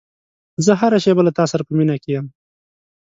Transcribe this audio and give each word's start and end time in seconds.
زه 0.65 0.71
هره 0.81 0.99
شېبه 1.03 1.21
له 1.27 1.31
تا 1.37 1.45
سره 1.51 1.61
په 1.67 1.73
مینه 1.77 1.95
کې 2.01 2.09
یم. 2.15 2.25